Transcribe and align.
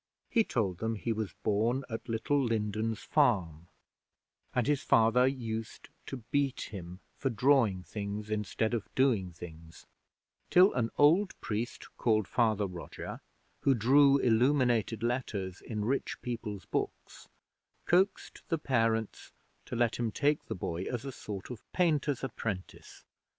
He 0.31 0.43
told 0.43 0.79
them 0.79 0.95
he 0.95 1.13
was 1.13 1.35
born 1.43 1.83
at 1.87 2.09
Little 2.09 2.43
Lindens 2.43 3.03
Farm, 3.03 3.67
and 4.51 4.65
his 4.65 4.81
father 4.81 5.27
used 5.27 5.89
to 6.07 6.23
beat 6.31 6.61
him 6.71 7.01
for 7.17 7.29
drawing 7.29 7.83
things 7.83 8.31
instead 8.31 8.73
of 8.73 8.89
doing 8.95 9.31
things, 9.31 9.85
till 10.49 10.73
an 10.73 10.89
old 10.97 11.39
priest 11.39 11.85
called 11.97 12.27
Father 12.27 12.65
Roger, 12.65 13.21
who 13.59 13.75
drew 13.75 14.17
illuminated 14.17 15.03
letters 15.03 15.61
in 15.61 15.85
rich 15.85 16.19
people's 16.23 16.65
books, 16.65 17.29
coaxed 17.85 18.41
the 18.49 18.57
parents 18.57 19.31
to 19.67 19.75
let 19.75 19.97
him 19.97 20.11
take 20.11 20.45
the 20.45 20.55
boy 20.55 20.81
as 20.85 21.05
a 21.05 21.11
sort 21.11 21.51
of 21.51 21.61
painter's 21.73 22.23
apprentice. 22.23 23.05